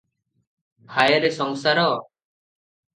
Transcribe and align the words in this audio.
ହାୟରେ 0.95 1.31
ସଂସାର। 1.37 1.87